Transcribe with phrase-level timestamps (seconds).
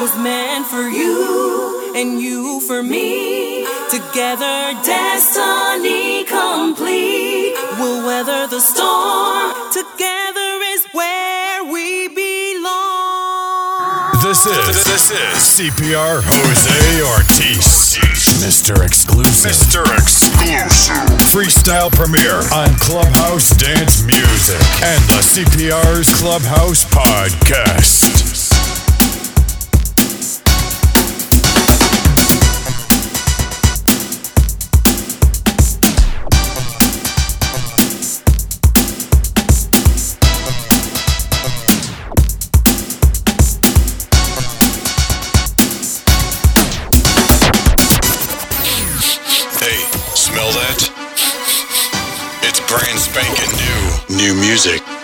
[0.00, 3.64] was meant for you and you for me.
[3.90, 7.54] Together, destiny complete.
[7.78, 9.52] We'll weather the storm.
[9.72, 13.06] Together is where we belong.
[14.22, 17.96] This is this is CPR Jose Ortiz,
[18.42, 18.84] Mr.
[18.84, 19.84] Exclusive, Mr.
[19.94, 28.35] Exclusive, freestyle premiere on Clubhouse Dance Music and the CPR's Clubhouse Podcast.
[54.56, 54.95] Music.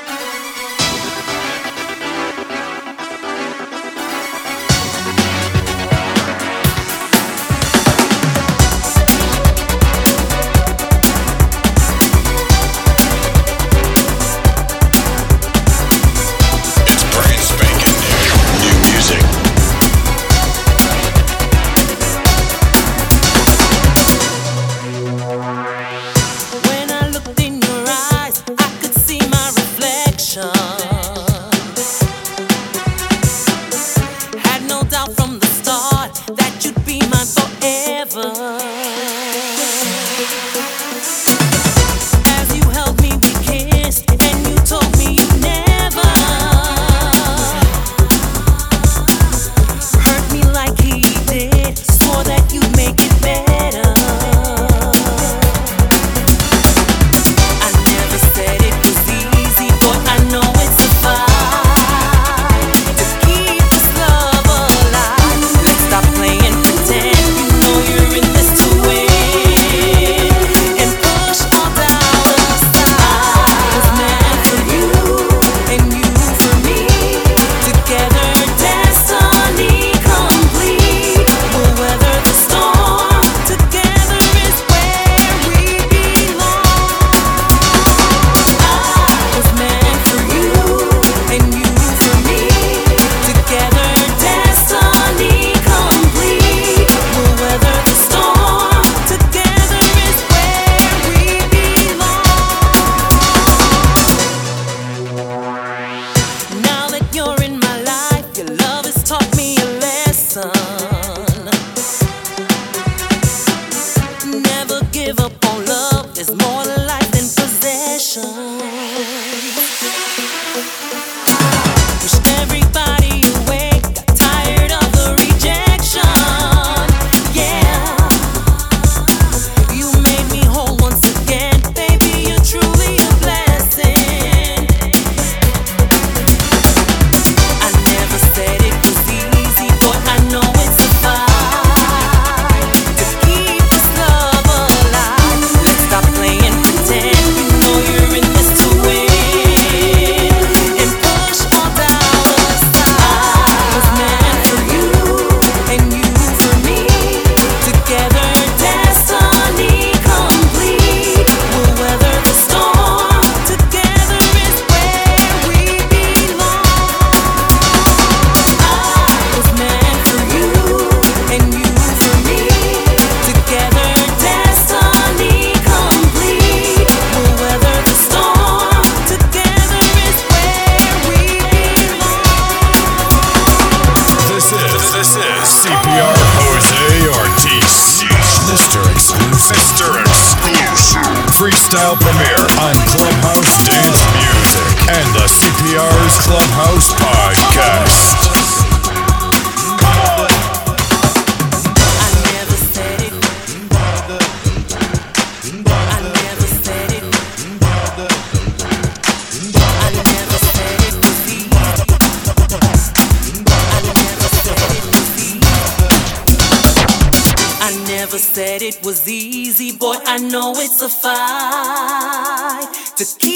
[223.05, 223.32] To keep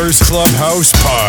[0.00, 1.19] CPR's Clubhouse Podcast.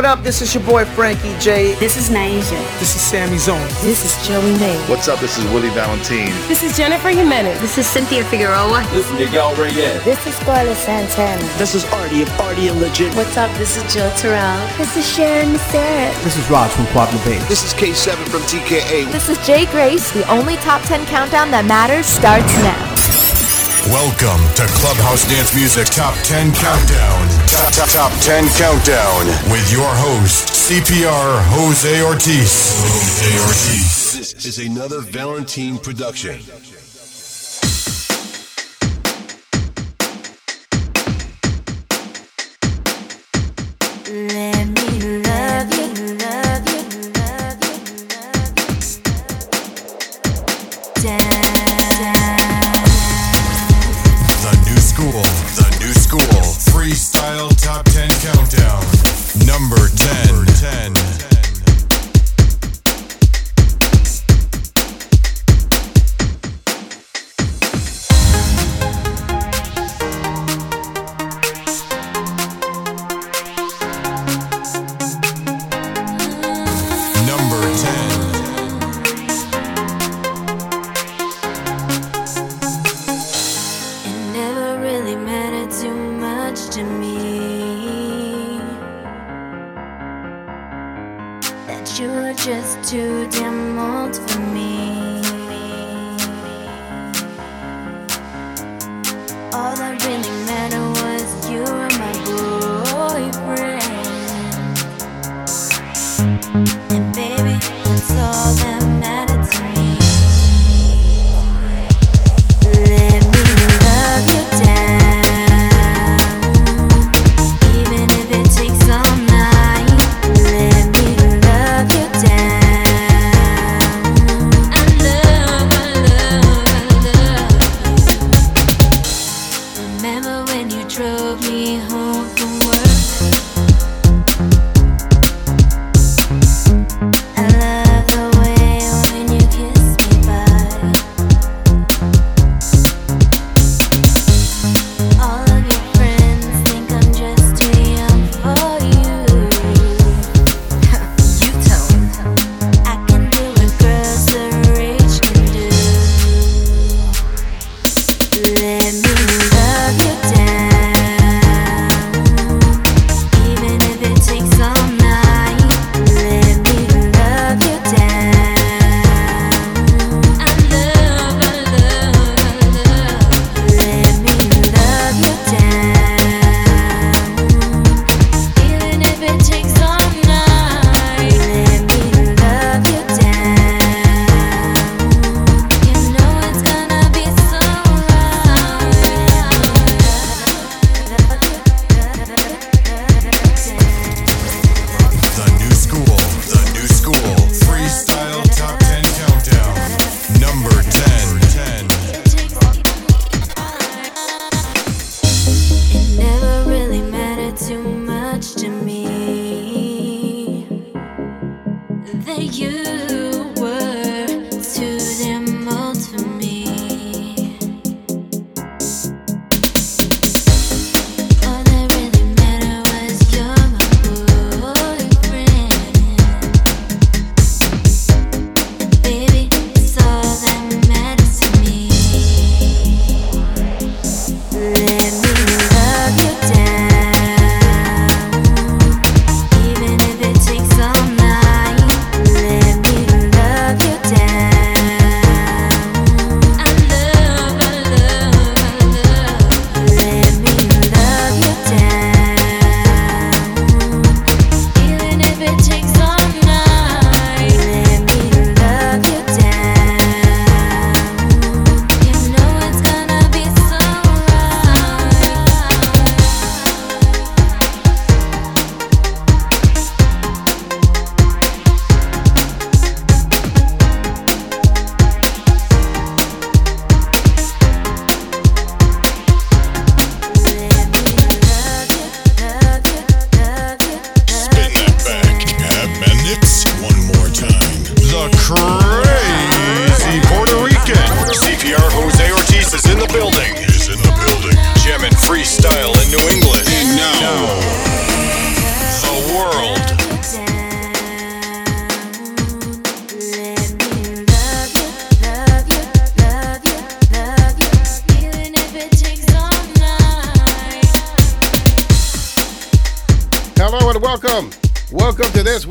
[0.00, 0.24] What up?
[0.24, 1.74] This is your boy Frankie J.
[1.74, 2.56] This is Naija.
[2.80, 3.60] This is Sammy Zone.
[3.84, 4.74] This is Joey May.
[4.88, 5.20] What's up?
[5.20, 6.32] This is Willie Valentine.
[6.48, 7.60] This is Jennifer Jimenez.
[7.60, 8.82] This is Cynthia Figueroa.
[8.92, 10.02] This is Miguel Reyes.
[10.02, 11.42] This is Scarlett Santana.
[11.58, 13.14] This is Artie of Artie and Legit.
[13.14, 13.54] What's up?
[13.58, 14.56] This is Jill Terrell.
[14.78, 16.14] This is Sharon Sarah.
[16.24, 17.36] This is Raj from Quadra Bay.
[17.50, 19.12] This is K7 from TKA.
[19.12, 20.10] This is Jay Grace.
[20.12, 22.99] The only top 10 countdown that matters starts now.
[23.88, 27.28] Welcome to Clubhouse Dance Music Top 10 Countdown.
[27.48, 32.76] Top, top, top 10 Countdown with your host, CPR Jose Ortiz.
[32.76, 34.34] Jose Ortiz.
[34.34, 36.38] This is another Valentine production.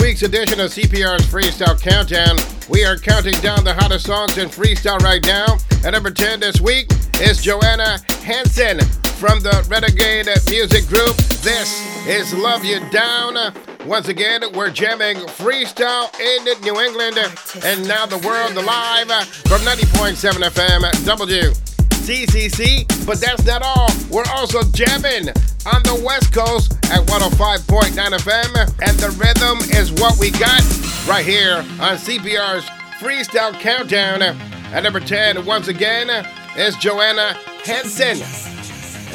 [0.10, 2.36] Week's edition of CPR's Freestyle Countdown.
[2.68, 5.60] We are counting down the hottest songs in freestyle right now.
[5.86, 6.90] At number 10 this week
[7.22, 8.80] is Joanna Hansen
[9.20, 11.16] from the Renegade Music Group.
[11.44, 13.54] This is Love You Down.
[13.86, 17.20] Once again, we're jamming freestyle in New England
[17.64, 20.18] and now the world live from 90.7
[20.50, 21.69] FM
[22.10, 23.06] WCCC.
[23.06, 23.90] But that's not all.
[24.10, 25.30] We're also jamming
[25.72, 30.62] on the West Coast at 105.9 FM, and the rhythm is what we got
[31.08, 32.66] right here on CPR's
[33.00, 34.24] Freestyle Countdown.
[34.24, 36.10] At number 10, once again,
[36.58, 38.18] is Joanna Henson.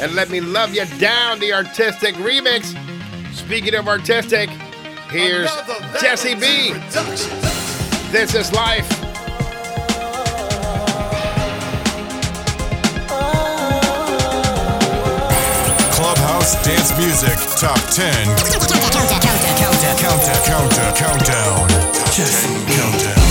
[0.01, 2.75] And Let Me Love You Down, the artistic remix.
[3.33, 4.49] Speaking of artistic,
[5.09, 5.51] here's
[6.01, 6.73] Jesse B.
[8.11, 9.14] This is life.
[16.25, 18.25] Clubhouse Dance Music Top 10.
[18.25, 21.69] Counter, counter, counter, counter, countdown.
[22.09, 23.24] Countdown.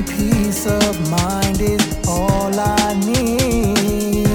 [0.00, 4.26] Peace of mind is all I need.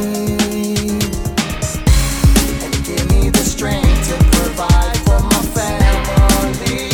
[2.64, 6.90] And give me the strength to provide for my family.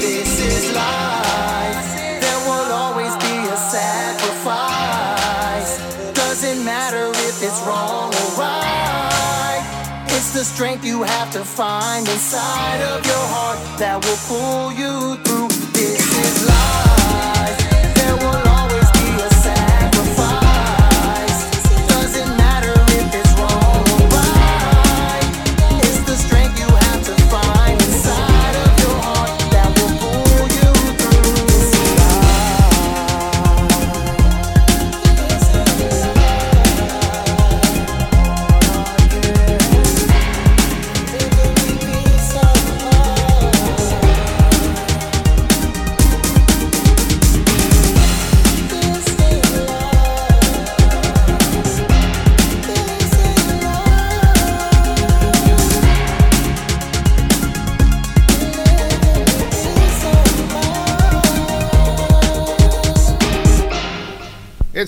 [0.00, 1.86] This is life.
[2.20, 4.58] There will always be a sacrifice.
[6.14, 9.62] Doesn't matter if it's wrong or right.
[10.08, 15.16] It's the strength you have to find inside of your heart that will pull you
[15.24, 15.47] through.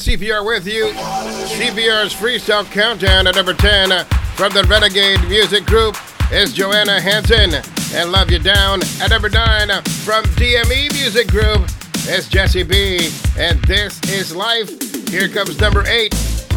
[0.00, 0.86] CPR with you.
[0.86, 5.94] CPR's Freestyle Countdown at number 10 uh, from the Renegade Music Group
[6.32, 7.52] is Joanna Hansen.
[7.92, 11.68] And Love You Down at number 9 uh, from DME Music Group
[12.08, 13.10] is Jesse B.
[13.38, 14.70] And This Is Life.
[15.10, 16.14] Here comes number 8.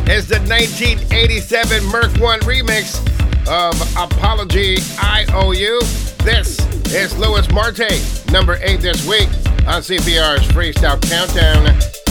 [0.08, 2.98] Is the 1987 Merc 1 remix
[3.46, 5.80] of Apology IOU.
[6.24, 6.60] This
[6.94, 9.28] is Louis Marte, number 8 this week
[9.68, 12.03] on CPR's Freestyle Countdown.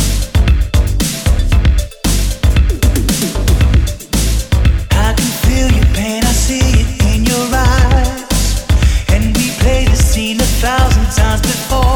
[11.23, 11.92] Times before.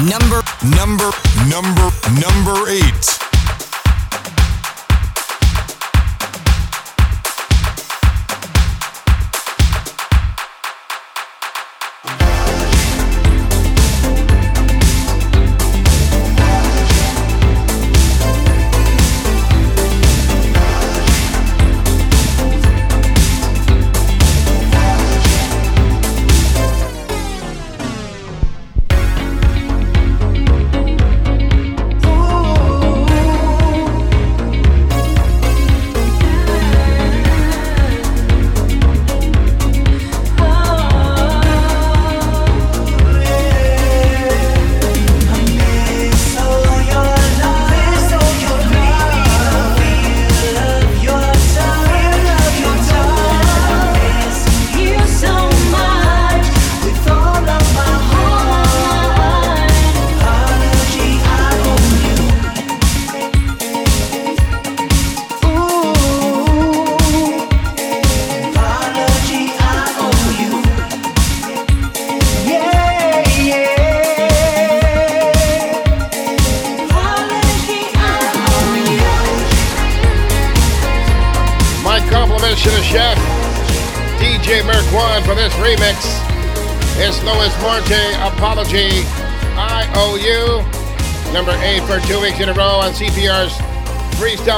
[0.00, 1.10] Number, number,
[1.48, 3.25] number, number, eight.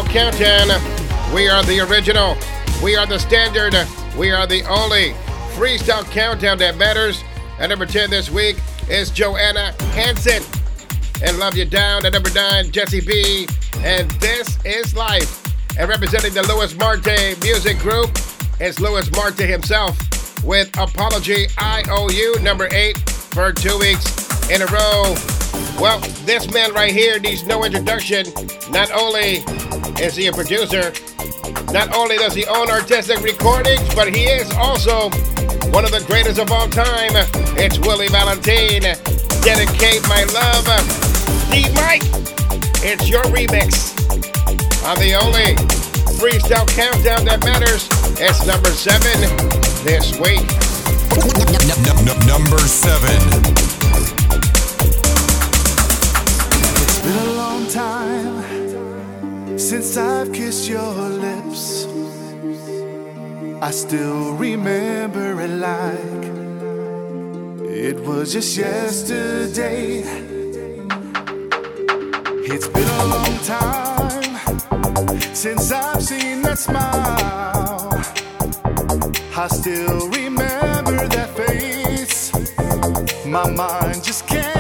[0.09, 0.69] Countdown.
[1.35, 2.35] We are the original.
[2.83, 3.75] We are the standard.
[4.17, 5.11] We are the only
[5.55, 7.23] freestyle countdown that matters.
[7.59, 8.57] At number 10 this week
[8.89, 10.43] is Joanna Hanson
[11.23, 12.07] And Love You Down.
[12.07, 13.47] At number 9, Jesse B.
[13.79, 15.45] And This Is Life.
[15.79, 18.11] And representing the Louis Marte Music Group
[18.61, 19.99] is Louis Marte himself
[20.43, 25.15] with Apology IOU, number 8, for two weeks in a row.
[25.79, 28.25] Well, this man right here needs no introduction.
[28.71, 29.45] Not only
[30.01, 30.93] is he a producer?
[31.73, 35.11] Not only does he own artistic recordings, but he is also
[35.71, 37.13] one of the greatest of all time.
[37.59, 38.83] It's Willie Valentine.
[39.43, 40.67] Dedicate my love.
[41.51, 42.03] D Mike,
[42.83, 43.95] it's your remix.
[44.87, 45.55] On the only
[46.19, 47.89] freestyle countdown that matters.
[48.21, 49.21] It's number seven
[49.85, 50.47] this week.
[52.27, 53.78] number seven.
[59.59, 61.87] Since I've kissed your lips,
[63.61, 66.25] I still remember it like
[67.69, 70.05] it was just yesterday.
[72.45, 74.39] It's been a long time
[75.35, 77.91] since I've seen that smile.
[79.37, 82.33] I still remember that face.
[83.27, 84.58] My mind just can't.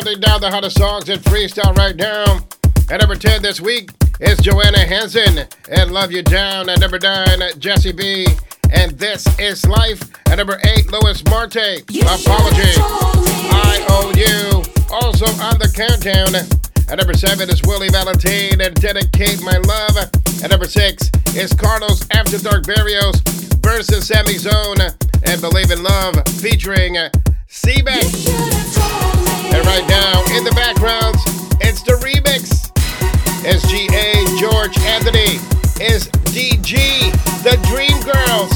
[0.00, 2.40] Counting down the hottest songs in freestyle right now.
[2.90, 6.70] At number 10 this week is Joanna Hansen and Love You Down.
[6.70, 7.26] At number 9,
[7.58, 8.26] Jesse B.
[8.72, 10.00] And This Is Life.
[10.30, 11.84] At number 8, Louis Marte.
[12.00, 12.72] Apology.
[12.80, 14.62] I Owe You.
[14.90, 16.34] Also on the countdown.
[16.88, 19.98] At number 7 is Willie Valentine and Dedicate My Love.
[20.42, 23.20] At number 6 is Carlos After Dark Barrios
[23.60, 24.80] versus Sammy Zone
[25.24, 26.96] and Believe in Love featuring
[27.50, 28.49] Seaback.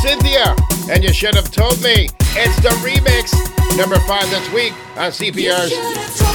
[0.01, 0.57] Cynthia.
[0.91, 3.33] And you should have told me it's the remix.
[3.77, 5.73] Number five this week on CPR's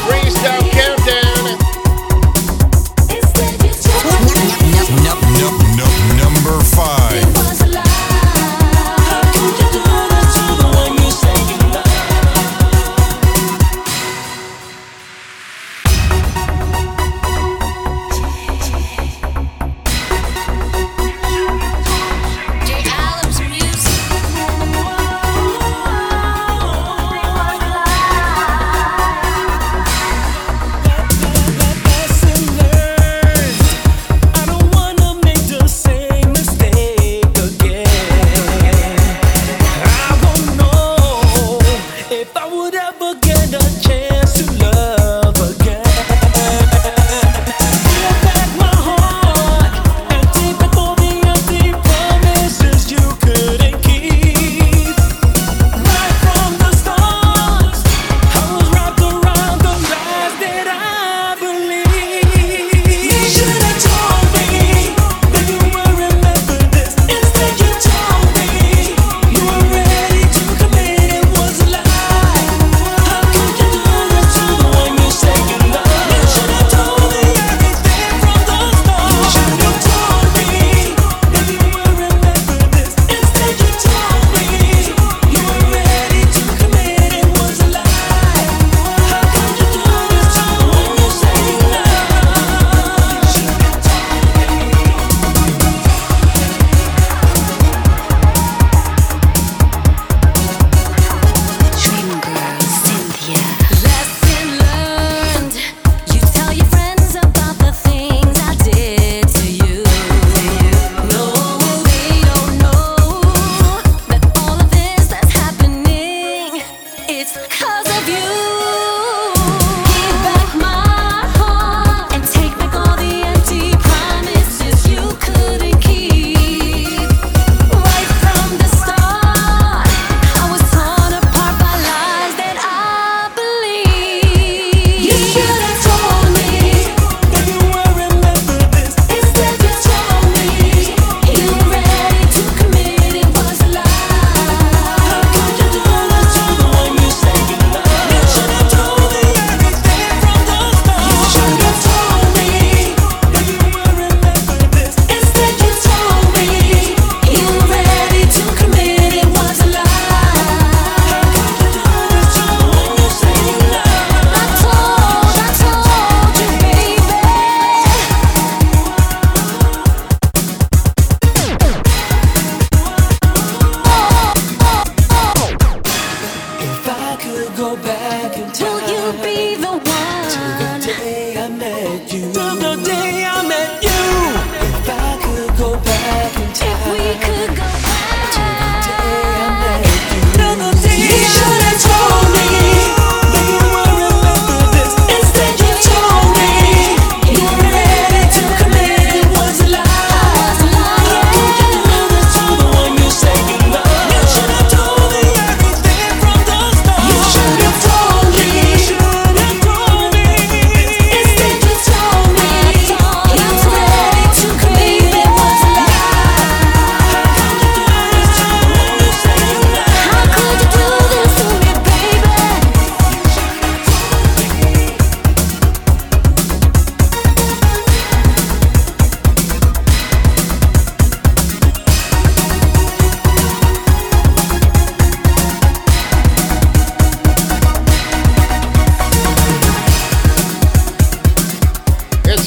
[0.06, 1.80] Freestyle Countdown.
[6.18, 7.39] Number five.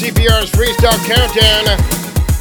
[0.03, 1.63] CPR's Freestyle Countdown.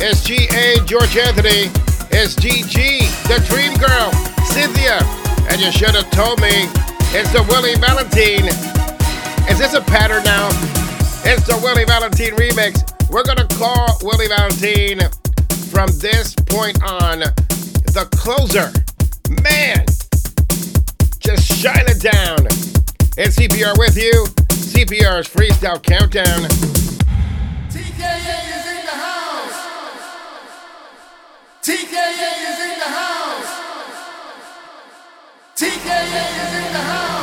[0.02, 1.70] SGA George Anthony.
[2.10, 4.10] SGG The Dream Girl.
[4.50, 4.98] Cynthia.
[5.48, 6.66] And you should have told me
[7.14, 8.48] it's the Willie Valentine.
[9.48, 10.48] Is this a pattern now?
[11.22, 12.82] It's the Willie Valentine remix.
[13.12, 15.08] We're going to call Willie Valentine
[15.70, 18.72] from this point on the closer.
[19.40, 19.86] Man,
[21.20, 22.44] just shine it down.
[23.16, 24.24] It's CPR with you.
[24.50, 26.91] CPR's Freestyle Countdown.
[31.62, 33.50] TKA is in the house.
[35.54, 37.21] TKA is in the house.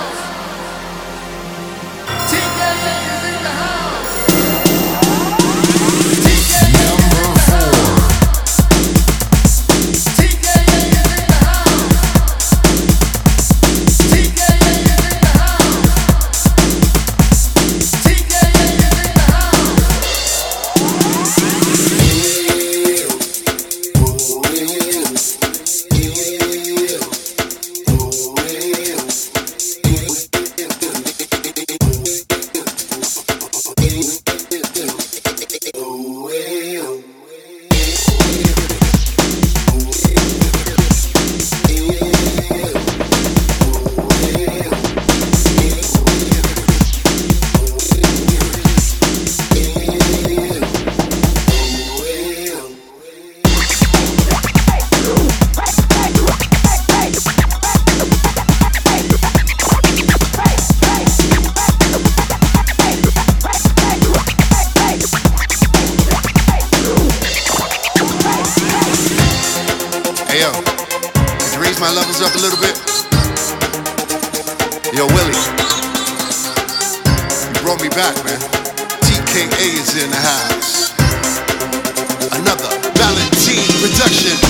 [84.21, 84.48] position.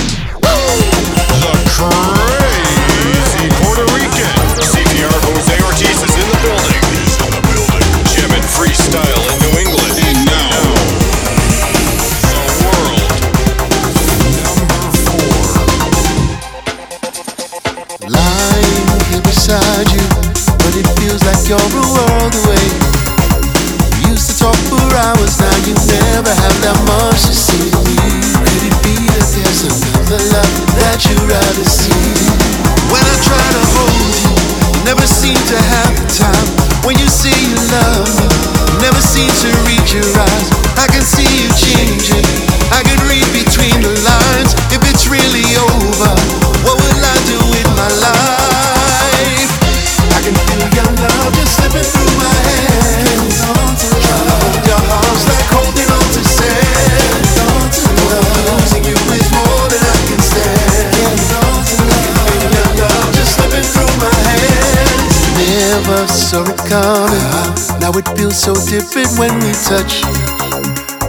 [69.70, 70.02] touch.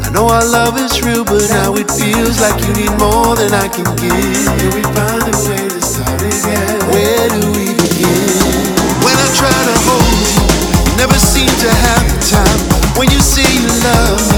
[0.06, 3.58] I know our love is real, but now it feels like you need more than
[3.58, 4.14] I can give.
[4.14, 6.78] Can we find a way to start again?
[6.94, 8.62] Where do we begin?
[9.02, 10.46] When I try to hold you,
[10.86, 12.62] you never seem to have the time.
[13.02, 14.38] When you say you love me,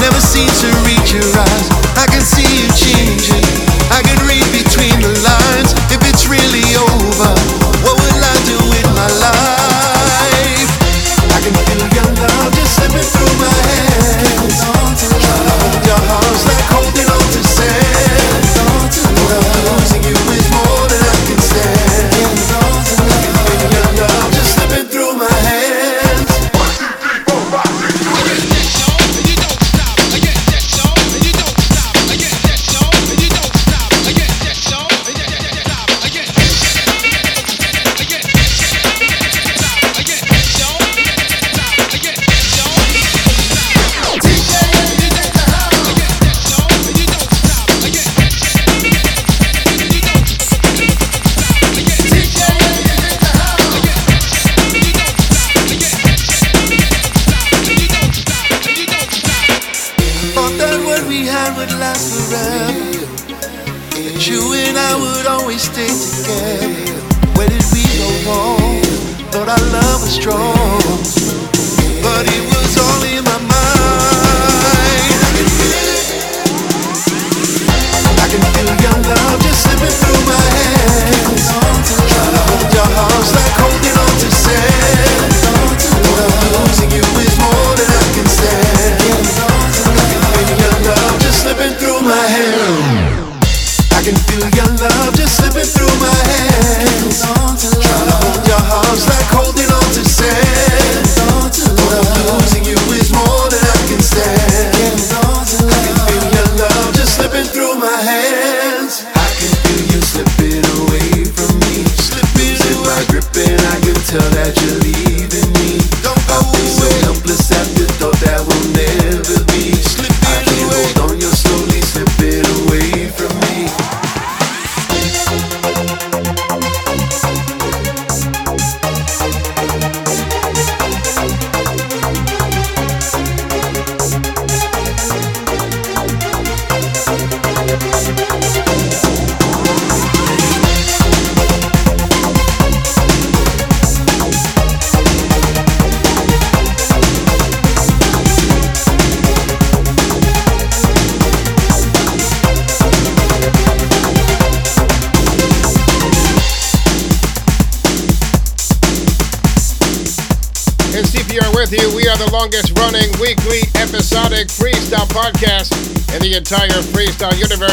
[0.00, 1.68] never seem to reach your eyes.
[2.00, 2.37] I can see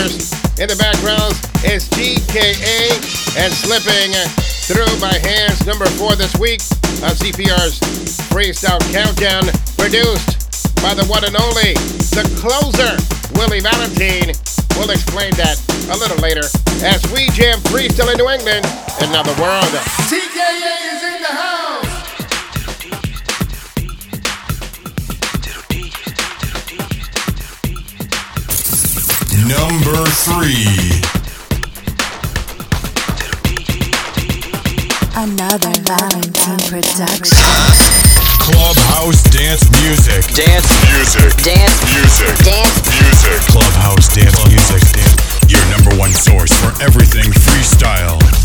[0.06, 0.32] Brothers.
[0.62, 1.34] In the background
[1.66, 2.94] is TKA
[3.42, 4.14] and Slipping
[4.70, 6.62] Through My Hands, number four this week
[7.02, 7.82] on CPR's
[8.30, 9.50] Freestyle Countdown,
[9.82, 10.38] produced
[10.78, 11.74] by the one and only,
[12.14, 12.94] the closer,
[13.34, 14.30] Willie Valentine.
[14.78, 15.58] We'll explain that
[15.90, 16.46] a little later
[16.86, 18.66] as we jam freestyle in New England
[19.02, 19.74] and now the world.
[20.06, 20.95] TKA
[29.48, 30.66] Number three.
[35.16, 37.38] Another Valentine production.
[38.42, 40.26] Clubhouse dance music.
[40.34, 41.38] Dance music.
[41.44, 42.34] Dance music.
[42.44, 43.42] Dance music.
[43.52, 44.82] Clubhouse dance music.
[45.48, 48.45] Your number one source for everything freestyle.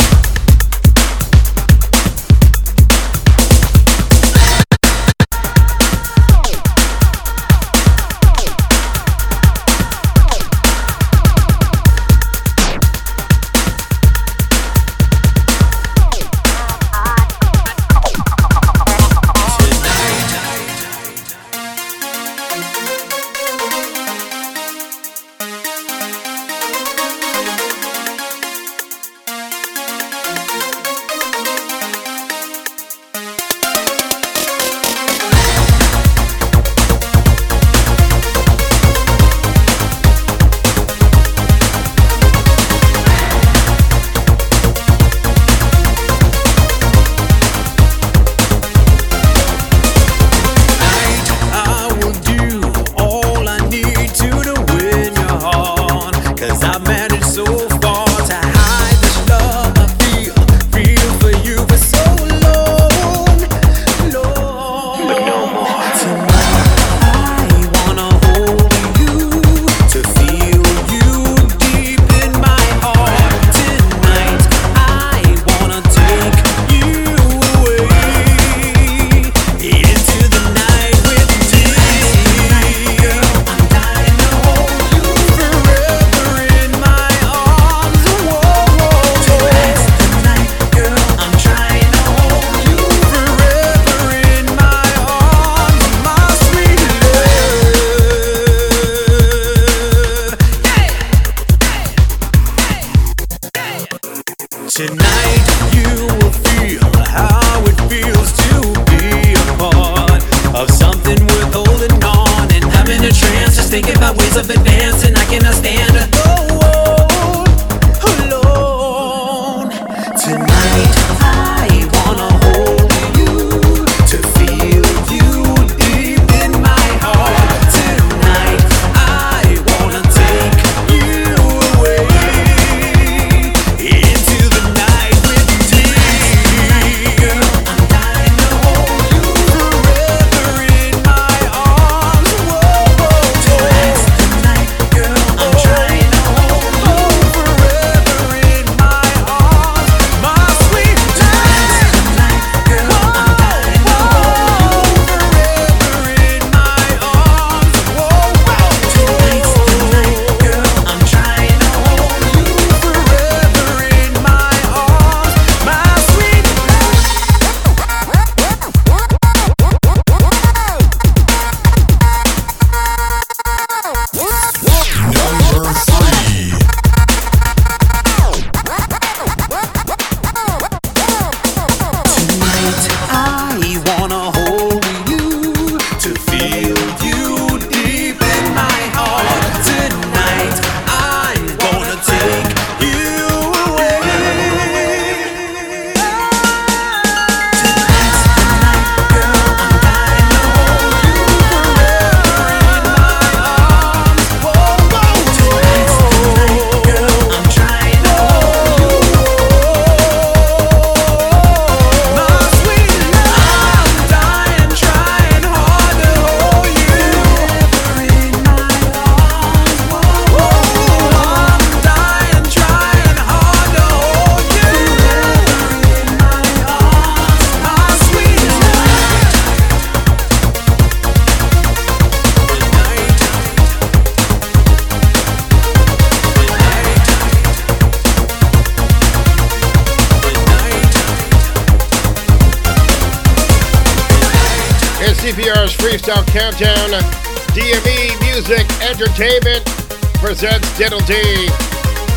[250.98, 251.14] D.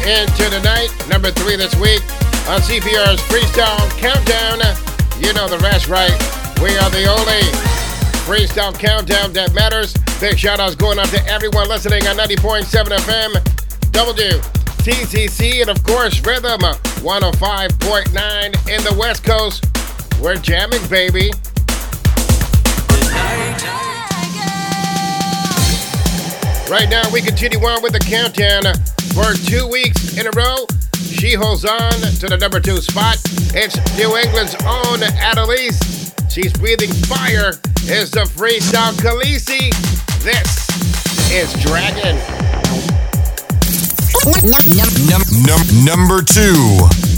[0.02, 2.02] Into the night, number three this week
[2.50, 4.60] on CPR's Freestyle Countdown.
[5.22, 6.12] You know the rest, right?
[6.60, 7.42] We are the only
[8.26, 9.94] Freestyle Countdown that matters.
[10.20, 13.34] Big shout outs going out to everyone listening on 90.7 FM,
[13.92, 18.46] WTCC, and of course, Rhythm 105.9
[18.76, 19.66] in the West Coast.
[20.20, 21.32] We're jamming, baby.
[26.70, 28.64] Right now, we continue on with the countdown
[29.14, 30.66] for two weeks in a row.
[30.98, 33.18] She holds on to the number two spot.
[33.54, 35.78] It's New England's own Adalise.
[36.30, 37.52] She's breathing fire.
[37.86, 39.70] Is the freestyle Khaleesi.
[40.24, 40.50] This
[41.32, 42.16] is Dragon.
[44.42, 47.13] Num- num- num- number two.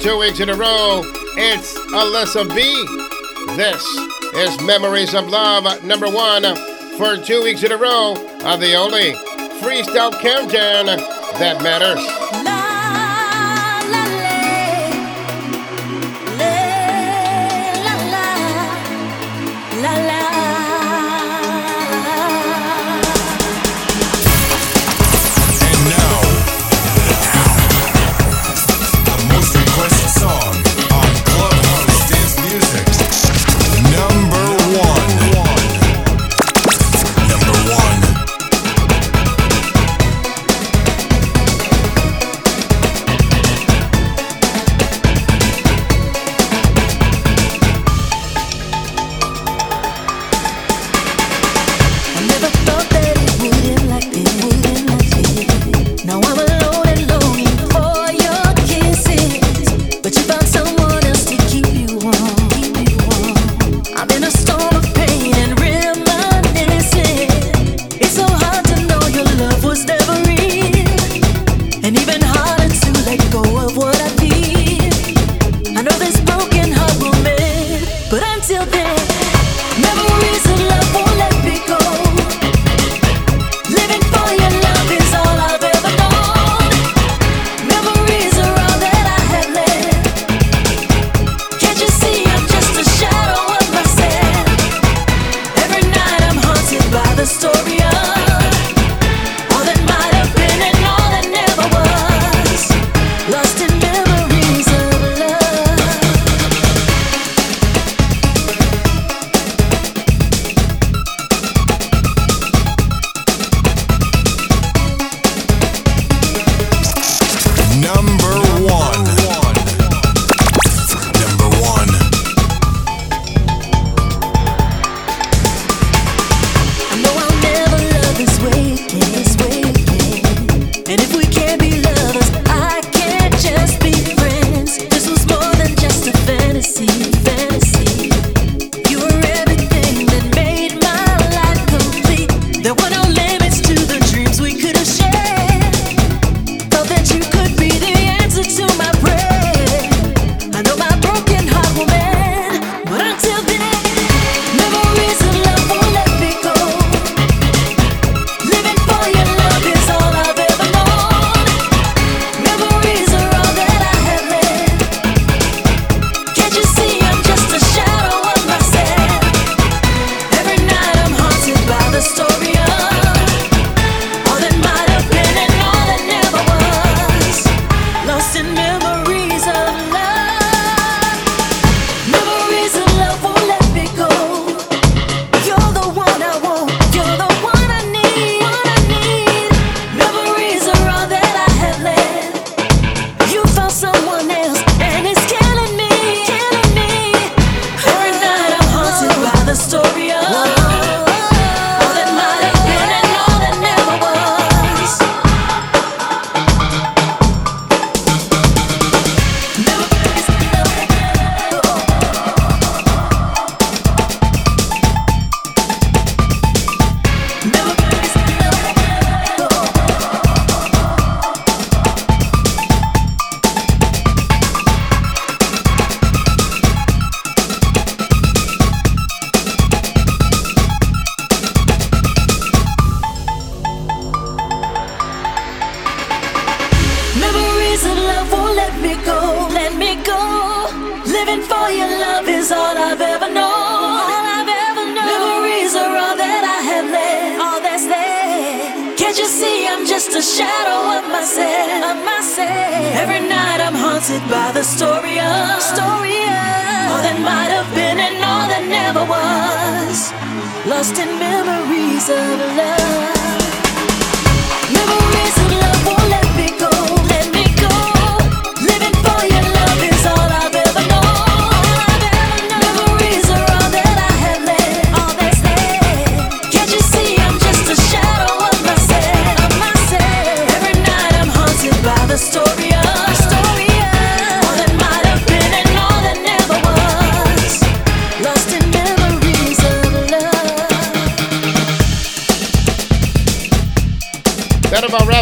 [0.00, 1.02] two weeks in a row.
[1.36, 2.62] It's Alyssa B.
[3.56, 3.82] This
[4.34, 6.44] is Memories of Love, number one,
[6.96, 8.12] for two weeks in a row
[8.44, 9.12] of the only
[9.60, 10.86] freestyle countdown
[11.38, 12.17] that matters.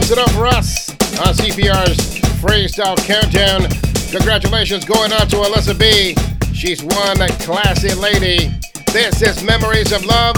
[0.09, 3.69] Mix it up for us on CPR's Freestyle Countdown.
[4.13, 6.15] Congratulations going out to Alyssa B.
[6.55, 8.55] She's one classy lady.
[8.93, 10.37] This is Memories of Love,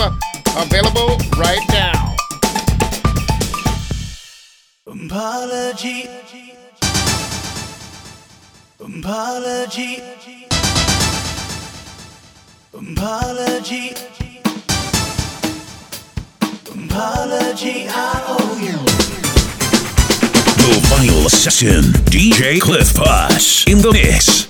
[0.57, 2.17] available right now.
[4.87, 6.09] Apology.
[8.81, 10.03] Apology.
[12.73, 13.95] Apology.
[16.73, 19.08] Apology, I owe you.
[20.73, 21.83] Final Session.
[22.11, 24.48] DJ Cliff Pass in the mix.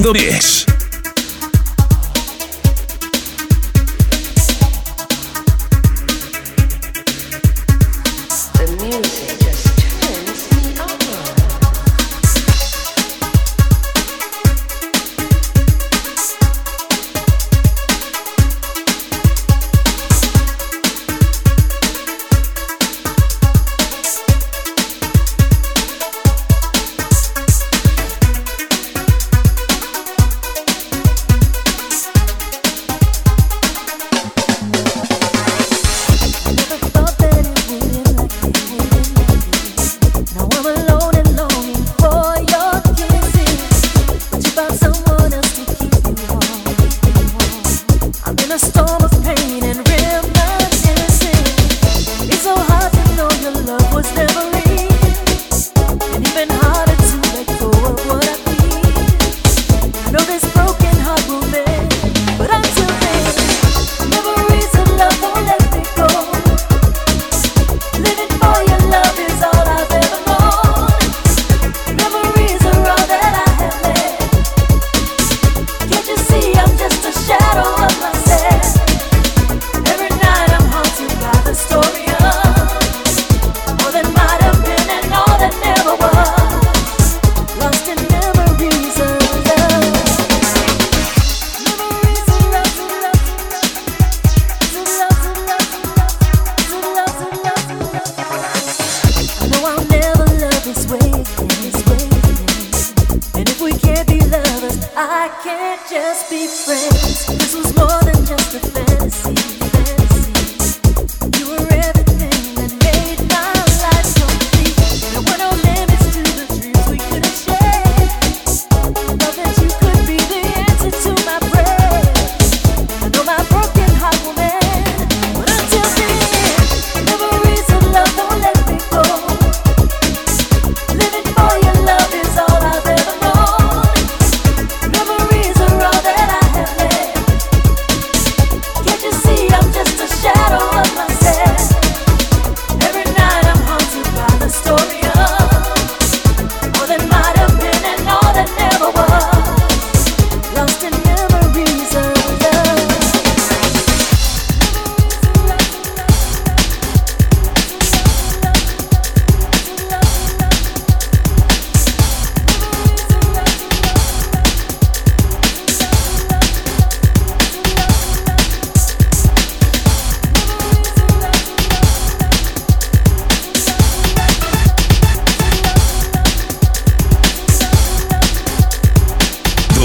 [0.00, 0.39] 신동이.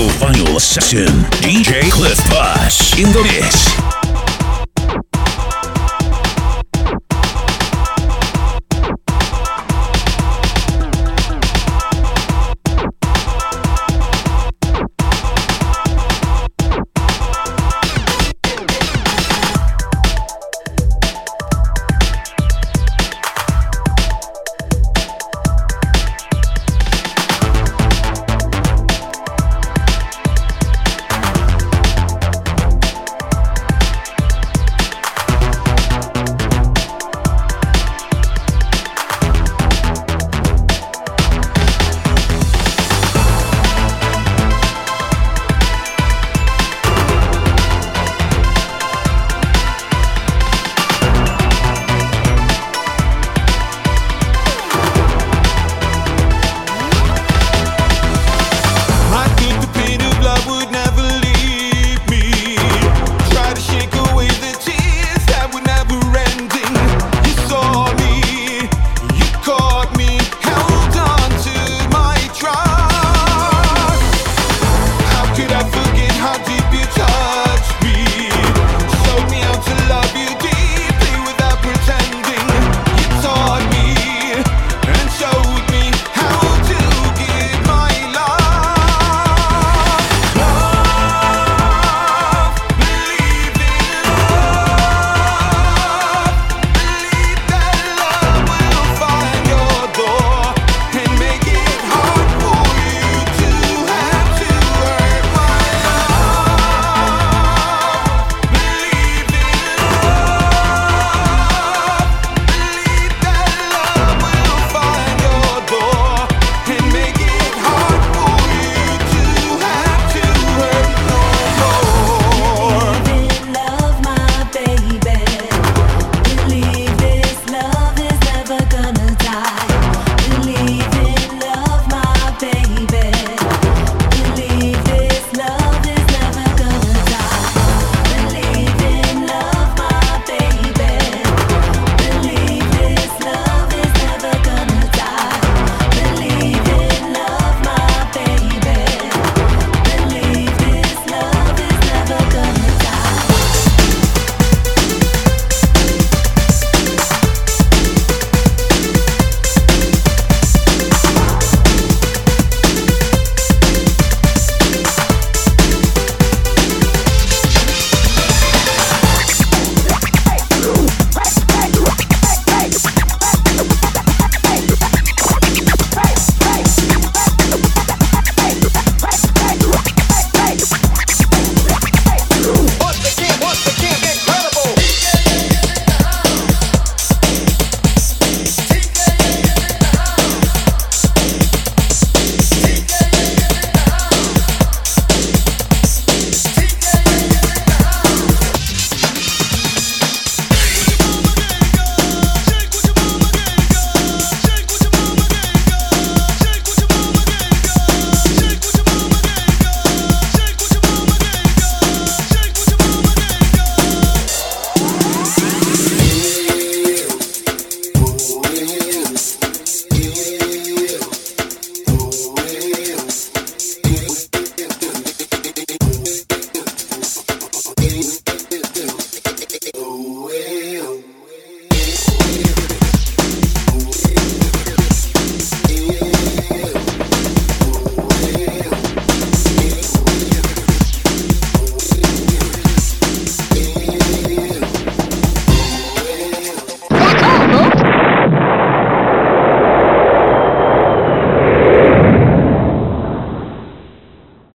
[0.10, 1.08] final session.
[1.42, 4.05] DJ Cliff Boss in the mix.